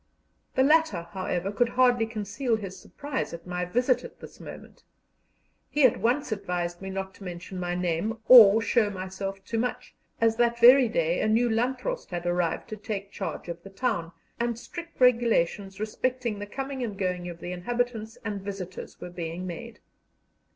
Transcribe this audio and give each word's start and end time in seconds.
The 0.55 0.63
latter, 0.63 1.09
however, 1.11 1.51
could 1.51 1.69
hardly 1.69 2.07
conceal 2.07 2.55
his 2.55 2.75
surprise 2.75 3.35
at 3.35 3.45
my 3.45 3.65
visit 3.65 4.03
at 4.03 4.19
this 4.19 4.39
moment. 4.39 4.81
He 5.69 5.83
at 5.83 5.97
once 5.99 6.31
advised 6.31 6.81
me 6.81 6.89
not 6.89 7.13
to 7.13 7.23
mention 7.23 7.59
my 7.59 7.75
name, 7.75 8.17
or 8.27 8.63
show 8.63 8.89
myself 8.89 9.45
too 9.45 9.59
much, 9.59 9.93
as 10.19 10.37
that 10.37 10.59
very 10.59 10.89
day 10.89 11.19
a 11.21 11.27
new 11.27 11.47
Landrost 11.47 12.09
had 12.09 12.25
arrived 12.25 12.67
to 12.69 12.77
take 12.77 13.11
charge 13.11 13.47
of 13.47 13.61
the 13.61 13.69
town, 13.69 14.11
and 14.39 14.57
strict 14.57 14.99
regulations 14.99 15.79
respecting 15.79 16.39
the 16.39 16.47
coming 16.47 16.81
and 16.81 16.97
going 16.97 17.29
of 17.29 17.37
the 17.39 17.51
inhabitants 17.51 18.17
and 18.25 18.41
visitors 18.41 18.99
were 18.99 19.11
being 19.11 19.45
made. 19.45 19.81